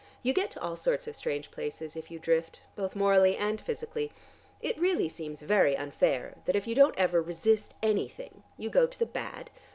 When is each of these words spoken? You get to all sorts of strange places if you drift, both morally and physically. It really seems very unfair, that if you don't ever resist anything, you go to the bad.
You 0.23 0.33
get 0.33 0.49
to 0.49 0.61
all 0.63 0.75
sorts 0.75 1.07
of 1.07 1.15
strange 1.15 1.51
places 1.51 1.95
if 1.95 2.09
you 2.09 2.17
drift, 2.17 2.61
both 2.75 2.95
morally 2.95 3.37
and 3.37 3.61
physically. 3.61 4.11
It 4.59 4.75
really 4.79 5.07
seems 5.07 5.43
very 5.43 5.77
unfair, 5.77 6.37
that 6.45 6.55
if 6.55 6.65
you 6.65 6.73
don't 6.73 6.97
ever 6.97 7.21
resist 7.21 7.75
anything, 7.83 8.41
you 8.57 8.71
go 8.71 8.87
to 8.87 8.97
the 8.97 9.05
bad. 9.05 9.51